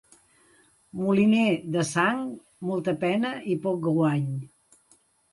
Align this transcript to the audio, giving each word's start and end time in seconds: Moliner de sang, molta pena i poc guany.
Moliner 1.01 1.51
de 1.75 1.83
sang, 1.89 2.23
molta 2.69 2.95
pena 3.03 3.33
i 3.51 3.57
poc 3.67 3.77
guany. 3.89 4.25